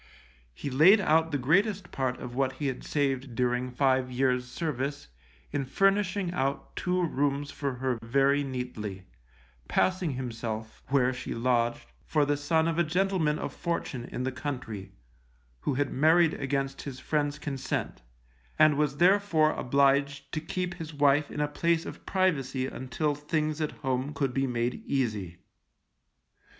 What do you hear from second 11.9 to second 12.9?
for the son of a